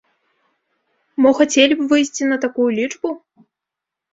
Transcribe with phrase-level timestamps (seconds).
[1.25, 3.09] Мо хацелі б выйсці на такую лічбу?!